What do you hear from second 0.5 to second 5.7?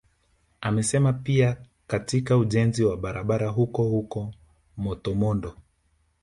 Amesema pia katika ujenzi wa barabara huko huko Matomondo